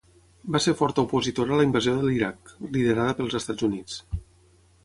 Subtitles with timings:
[0.53, 4.01] Va ser forta opositora a la invasió de l'Iraq, liderada pels Estats Units.